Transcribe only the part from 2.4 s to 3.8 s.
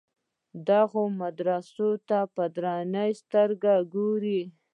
درنه سترګه